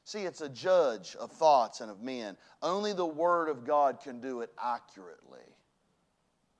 [0.05, 2.37] See, it's a judge of thoughts and of men.
[2.61, 5.52] Only the Word of God can do it accurately.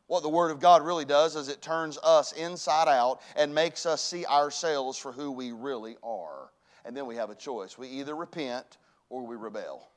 [0.07, 3.85] What the Word of God really does is it turns us inside out and makes
[3.85, 6.51] us see ourselves for who we really are.
[6.85, 7.77] And then we have a choice.
[7.77, 8.77] We either repent
[9.09, 9.87] or we rebel.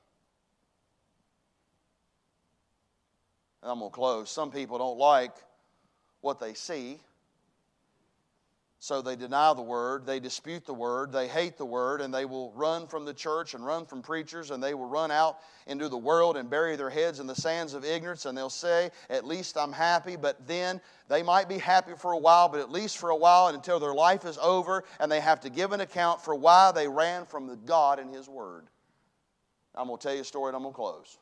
[3.62, 4.30] And I'm going to close.
[4.30, 5.34] Some people don't like
[6.20, 7.00] what they see.
[8.86, 12.24] So they deny the word, they dispute the word, they hate the word, and they
[12.24, 15.88] will run from the church and run from preachers, and they will run out into
[15.88, 19.26] the world and bury their heads in the sands of ignorance, and they'll say, At
[19.26, 20.14] least I'm happy.
[20.14, 23.48] But then they might be happy for a while, but at least for a while
[23.48, 26.70] and until their life is over, and they have to give an account for why
[26.70, 28.68] they ran from the God and His word.
[29.74, 31.18] I'm going to tell you a story and I'm going to close.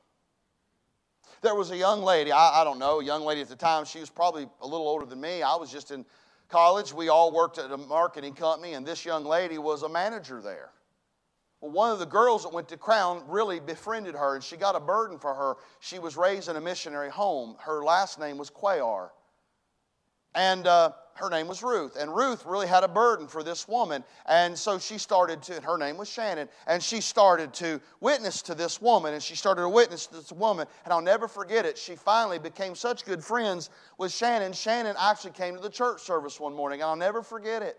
[1.40, 3.86] There was a young lady, I, I don't know, a young lady at the time,
[3.86, 5.42] she was probably a little older than me.
[5.42, 6.04] I was just in
[6.54, 10.40] college, we all worked at a marketing company, and this young lady was a manager
[10.40, 10.70] there.
[11.60, 14.76] Well, one of the girls that went to Crown really befriended her, and she got
[14.76, 15.56] a burden for her.
[15.80, 17.56] She was raised in a missionary home.
[17.58, 19.08] Her last name was Cuellar.
[20.34, 21.96] And uh, her name was Ruth.
[21.96, 24.04] And Ruth really had a burden for this woman.
[24.26, 28.54] And so she started to, her name was Shannon, and she started to witness to
[28.54, 29.14] this woman.
[29.14, 30.66] And she started to witness to this woman.
[30.84, 31.78] And I'll never forget it.
[31.78, 34.52] She finally became such good friends with Shannon.
[34.52, 37.78] Shannon actually came to the church service one morning, and I'll never forget it.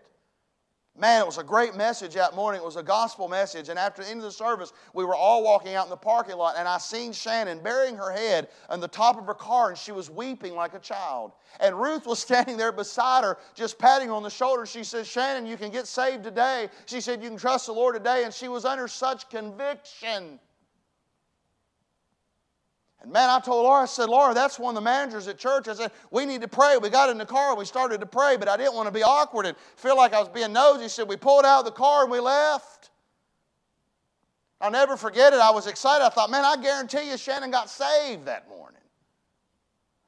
[0.98, 2.62] Man, it was a great message that morning.
[2.62, 3.68] It was a gospel message.
[3.68, 6.36] And after the end of the service, we were all walking out in the parking
[6.36, 9.78] lot, and I seen Shannon burying her head on the top of her car, and
[9.78, 11.32] she was weeping like a child.
[11.60, 14.64] And Ruth was standing there beside her, just patting her on the shoulder.
[14.64, 16.70] She said, Shannon, you can get saved today.
[16.86, 18.24] She said, You can trust the Lord today.
[18.24, 20.40] And she was under such conviction.
[23.06, 25.68] And man, I told Laura, I said, Laura, that's one of the managers at church.
[25.68, 26.76] I said, we need to pray.
[26.76, 28.92] We got in the car and we started to pray, but I didn't want to
[28.92, 30.88] be awkward and feel like I was being nosy.
[30.88, 32.90] Said, we pulled out of the car and we left.
[34.60, 35.38] I'll never forget it.
[35.38, 36.04] I was excited.
[36.04, 38.82] I thought, man, I guarantee you Shannon got saved that morning.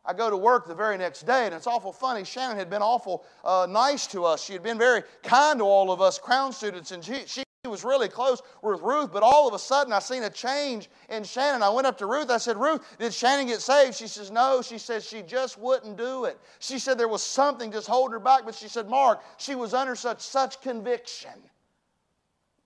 [0.05, 2.25] I go to work the very next day, and it's awful funny.
[2.25, 4.43] Shannon had been awful uh, nice to us.
[4.43, 7.85] She had been very kind to all of us Crown students, and she, she was
[7.85, 11.63] really close with Ruth, but all of a sudden I seen a change in Shannon.
[11.63, 12.31] I went up to Ruth.
[12.31, 13.95] I said, Ruth, did Shannon get saved?
[13.95, 14.63] She says, No.
[14.63, 16.39] She says she just wouldn't do it.
[16.59, 19.75] She said there was something just holding her back, but she said, Mark, she was
[19.75, 21.33] under such such conviction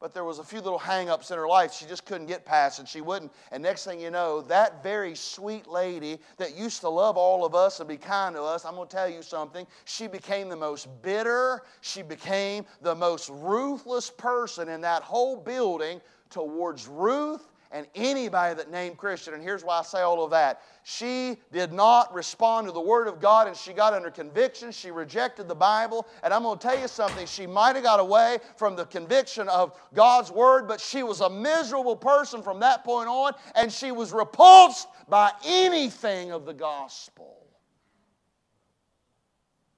[0.02, 1.72] but there was a few little hang-ups in her life.
[1.72, 3.32] She just couldn't get past and she wouldn't.
[3.52, 7.54] And next thing you know that very sweet lady that used to love all of
[7.54, 10.56] us and be kind to us i'm going to tell you something she became the
[10.56, 17.86] most bitter she became the most ruthless person in that whole building towards ruth and
[17.94, 19.34] anybody that named Christian.
[19.34, 20.62] And here's why I say all of that.
[20.84, 24.70] She did not respond to the Word of God and she got under conviction.
[24.72, 26.06] She rejected the Bible.
[26.22, 27.26] And I'm going to tell you something.
[27.26, 31.30] She might have got away from the conviction of God's Word, but she was a
[31.30, 37.38] miserable person from that point on and she was repulsed by anything of the gospel.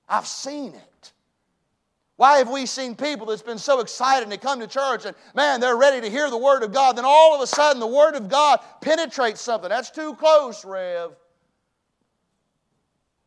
[0.08, 1.12] I've seen it.
[2.24, 5.14] Why have we seen people that's been so excited and they come to church and
[5.34, 7.86] man, they're ready to hear the Word of God, then all of a sudden the
[7.86, 9.68] Word of God penetrates something.
[9.68, 11.10] That's too close, Rev.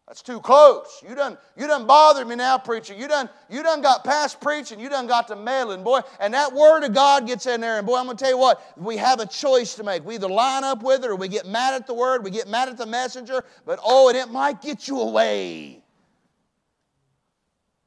[0.07, 1.03] That's too close.
[1.07, 2.95] You done, you done bothered me now, preacher.
[2.95, 4.79] You done, you done got past preaching.
[4.79, 5.99] You done got to meddling, boy.
[6.19, 7.77] And that word of God gets in there.
[7.77, 10.05] And boy, I'm going to tell you what, we have a choice to make.
[10.05, 12.47] We either line up with it or we get mad at the word, we get
[12.47, 13.43] mad at the messenger.
[13.63, 15.83] But oh, and it might get you away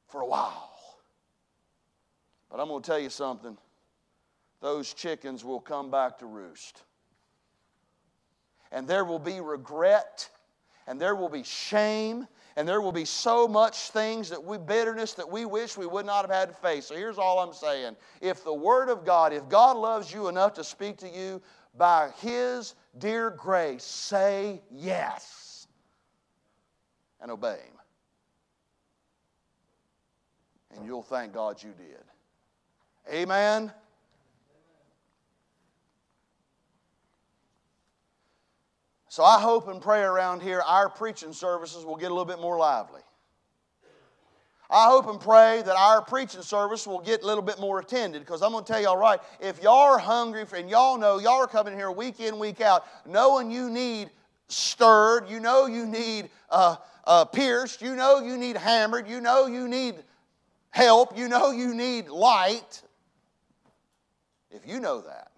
[0.06, 0.69] for a while.
[2.50, 3.56] But I'm going to tell you something
[4.60, 6.82] those chickens will come back to roost.
[8.72, 10.28] And there will be regret,
[10.86, 12.26] and there will be shame,
[12.56, 16.06] and there will be so much things that we bitterness that we wish we would
[16.06, 16.86] not have had to face.
[16.86, 17.96] So here's all I'm saying.
[18.20, 21.40] If the word of God, if God loves you enough to speak to you
[21.76, 25.66] by his dear grace, say yes
[27.20, 27.78] and obey him.
[30.76, 32.04] And you'll thank God you did.
[33.10, 33.72] Amen.
[39.08, 42.40] So I hope and pray around here our preaching services will get a little bit
[42.40, 43.00] more lively.
[44.70, 48.22] I hope and pray that our preaching service will get a little bit more attended
[48.22, 51.18] because I'm going to tell y'all right, if y'all are hungry for, and y'all know
[51.18, 54.10] y'all are coming here week in, week out, knowing you need
[54.46, 59.46] stirred, you know you need uh, uh, pierced, you know you need hammered, you know
[59.46, 59.96] you need
[60.70, 62.82] help, you know you need light.
[64.50, 65.30] If you know that,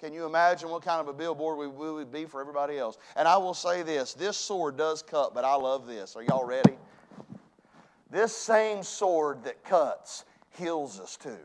[0.00, 2.96] can you imagine what kind of a billboard we, would be for everybody else?
[3.16, 6.16] And I will say this this sword does cut, but I love this.
[6.16, 6.78] Are y'all ready?
[8.10, 10.24] This same sword that cuts
[10.56, 11.38] heals us too.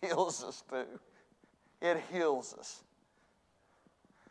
[0.00, 0.86] Heals us too.
[1.80, 2.82] It heals us.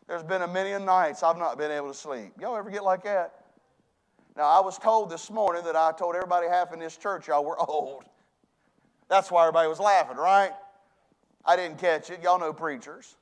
[0.08, 2.34] There's been a million nights I've not been able to sleep.
[2.40, 3.46] Y'all ever get like that?
[4.36, 7.46] Now, I was told this morning that I told everybody half in this church y'all
[7.46, 8.04] were old.
[9.12, 10.54] That's why everybody was laughing, right?
[11.44, 12.24] I didn't catch it.
[12.24, 13.18] Y'all know preachers.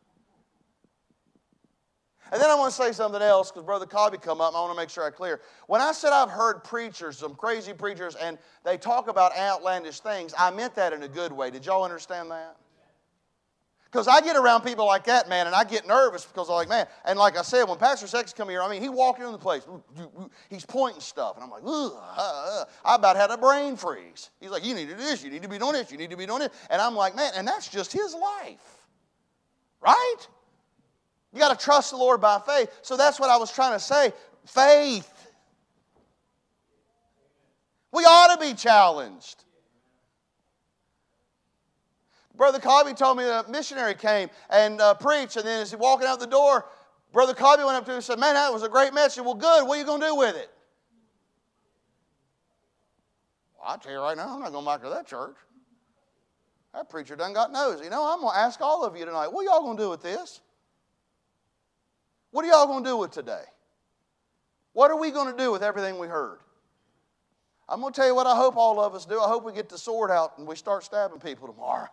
[2.32, 4.54] And then I want to say something else because Brother Cobby come up.
[4.54, 5.42] I want to make sure I clear.
[5.66, 10.32] When I said I've heard preachers, some crazy preachers, and they talk about outlandish things,
[10.38, 11.50] I meant that in a good way.
[11.50, 12.58] Did y'all understand that?
[13.92, 16.70] Because I get around people like that, man, and I get nervous because I'm like,
[16.70, 19.32] man, and like I said, when Pastor Sex come here, I mean, he walked into
[19.32, 19.68] the place,
[20.48, 24.30] he's pointing stuff, and I'm like, uh, uh, I about had a brain freeze.
[24.40, 26.12] He's like, you need to do this, you need to be doing this, you need
[26.12, 28.88] to be doing this, and I'm like, man, and that's just his life,
[29.82, 30.28] right?
[31.34, 32.72] You got to trust the Lord by faith.
[32.82, 34.14] So that's what I was trying to say.
[34.46, 35.12] Faith.
[37.92, 39.44] We ought to be challenged.
[42.40, 45.76] Brother Cobby told me that a missionary came and uh, preached, and then as he
[45.76, 46.66] walking out the door,
[47.12, 49.22] Brother Cobby went up to him and said, Man, that was a great message.
[49.22, 49.68] Well, good.
[49.68, 50.50] What are you going to do with it?
[53.58, 55.36] Well, I'll tell you right now, I'm not going back to that church.
[56.74, 57.82] That preacher done got nose.
[57.84, 59.90] You know, I'm going to ask all of you tonight, what y'all going to do
[59.90, 60.40] with this?
[62.32, 63.44] What are y'all going to do with today?
[64.72, 66.40] What are we going to do with everything we heard?
[67.68, 69.20] I'm going to tell you what I hope all of us do.
[69.20, 71.90] I hope we get the sword out and we start stabbing people tomorrow.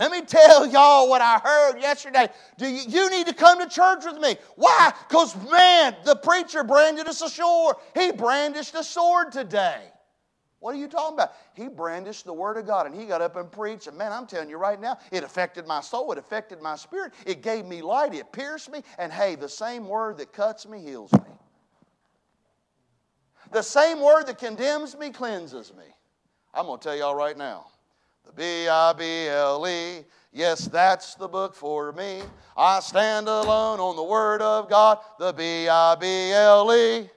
[0.00, 2.28] Let me tell y'all what I heard yesterday.
[2.56, 4.36] Do you, you need to come to church with me.
[4.56, 4.94] Why?
[5.06, 7.76] Because, man, the preacher branded us ashore.
[7.94, 9.82] He brandished a sword today.
[10.60, 11.34] What are you talking about?
[11.52, 13.88] He brandished the Word of God and he got up and preached.
[13.88, 17.12] And man, I'm telling you right now, it affected my soul, it affected my spirit,
[17.26, 18.82] it gave me light, it pierced me.
[18.98, 21.30] And hey, the same Word that cuts me heals me.
[23.52, 25.84] The same Word that condemns me cleanses me.
[26.54, 27.66] I'm going to tell y'all right now
[28.26, 30.04] the B I B L E.
[30.32, 32.22] Yes, that's the book for me.
[32.56, 37.10] I stand alone on the Word of God, the B I B L E.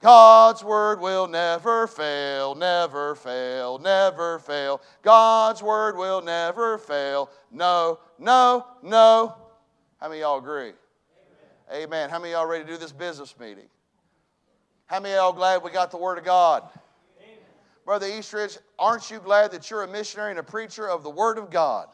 [0.00, 4.80] God's word will never fail, never fail, never fail.
[5.02, 7.30] God's word will never fail.
[7.50, 9.36] No, no, no.
[10.00, 10.72] How many y'all agree?
[11.70, 11.84] Amen.
[11.84, 12.10] Amen.
[12.10, 13.66] How many y'all ready to do this business meeting?
[14.86, 16.66] How many y'all glad we got the word of God?
[17.90, 21.38] Brother Eastridge, aren't you glad that you're a missionary and a preacher of the Word
[21.38, 21.88] of God?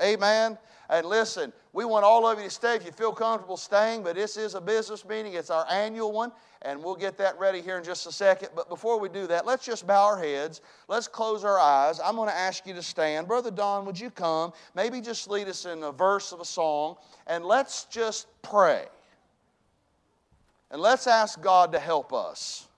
[0.00, 0.56] Amen.
[0.88, 4.14] And listen, we want all of you to stay if you feel comfortable staying, but
[4.14, 5.32] this is a business meeting.
[5.32, 6.30] It's our annual one,
[6.62, 8.50] and we'll get that ready here in just a second.
[8.54, 10.60] But before we do that, let's just bow our heads.
[10.86, 11.98] Let's close our eyes.
[11.98, 13.26] I'm going to ask you to stand.
[13.26, 14.52] Brother Don, would you come?
[14.76, 16.94] Maybe just lead us in a verse of a song,
[17.26, 18.84] and let's just pray.
[20.70, 22.68] And let's ask God to help us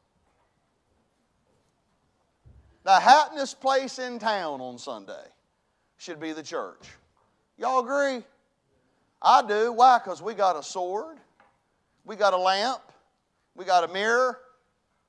[2.84, 5.24] the happiest place in town on Sunday
[5.98, 6.88] should be the church.
[7.58, 8.24] Y'all agree?
[9.20, 9.72] I do.
[9.72, 9.98] Why?
[9.98, 11.18] Because we got a sword,
[12.04, 12.82] we got a lamp,
[13.54, 14.38] we got a mirror,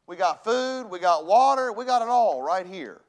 [0.06, 3.02] we got food, we got water, we got it all right here.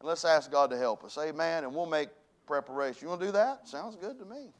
[0.00, 1.16] And let's ask God to help us.
[1.16, 1.64] Amen.
[1.64, 2.08] And we'll make
[2.46, 2.98] preparation.
[3.02, 3.66] You want to do that?
[3.66, 4.52] Sounds good to me.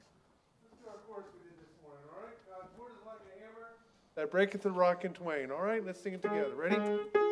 [4.14, 5.51] That breaketh the rock in twain.
[5.51, 6.55] All right, let's sing it together.
[6.55, 7.26] Ready?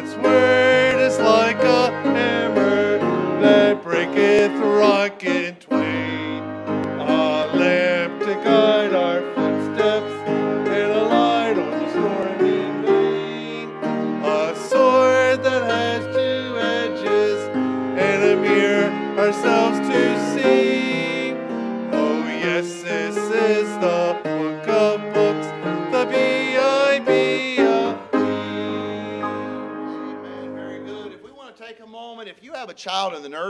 [0.00, 0.49] God's word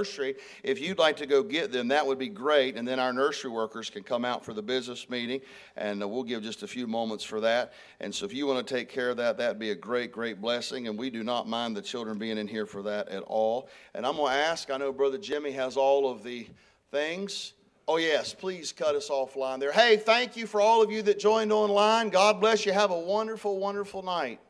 [0.01, 2.77] nursery, if you'd like to go get them, that would be great.
[2.77, 5.43] And then our nursery workers can come out for the business meeting,
[5.77, 7.75] and uh, we'll give just a few moments for that.
[8.01, 10.41] And so if you want to take care of that, that'd be a great, great
[10.41, 10.89] blessing.
[10.89, 13.69] And we do not mind the children being in here for that at all.
[13.95, 16.47] And I'm going to ask, I know Brother Jimmy has all of the
[16.91, 17.53] things.
[17.87, 19.73] Oh, yes, please cut us offline there.
[19.73, 22.09] Hey, thank you for all of you that joined online.
[22.09, 22.73] God bless you.
[22.73, 24.41] Have a wonderful, wonderful night.